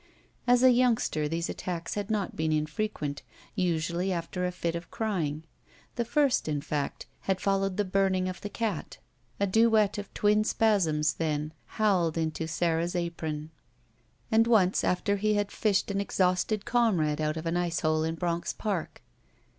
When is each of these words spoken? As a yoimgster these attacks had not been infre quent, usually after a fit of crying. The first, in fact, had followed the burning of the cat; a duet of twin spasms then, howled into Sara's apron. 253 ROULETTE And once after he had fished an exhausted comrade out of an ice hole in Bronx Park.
As 0.47 0.63
a 0.63 0.69
yoimgster 0.73 1.29
these 1.29 1.47
attacks 1.47 1.93
had 1.93 2.09
not 2.09 2.35
been 2.35 2.49
infre 2.49 2.91
quent, 2.91 3.19
usually 3.53 4.11
after 4.11 4.47
a 4.47 4.51
fit 4.51 4.73
of 4.73 4.89
crying. 4.89 5.43
The 5.93 6.05
first, 6.05 6.47
in 6.47 6.59
fact, 6.61 7.05
had 7.25 7.39
followed 7.39 7.77
the 7.77 7.85
burning 7.85 8.27
of 8.27 8.41
the 8.41 8.49
cat; 8.49 8.97
a 9.39 9.45
duet 9.45 9.99
of 9.99 10.11
twin 10.15 10.43
spasms 10.43 11.13
then, 11.13 11.53
howled 11.77 12.17
into 12.17 12.47
Sara's 12.47 12.95
apron. 12.95 13.51
253 14.31 14.31
ROULETTE 14.31 14.39
And 14.39 14.47
once 14.47 14.83
after 14.83 15.17
he 15.17 15.35
had 15.35 15.51
fished 15.51 15.91
an 15.91 16.01
exhausted 16.01 16.65
comrade 16.65 17.21
out 17.21 17.37
of 17.37 17.45
an 17.45 17.55
ice 17.55 17.81
hole 17.81 18.03
in 18.03 18.15
Bronx 18.15 18.53
Park. 18.53 19.03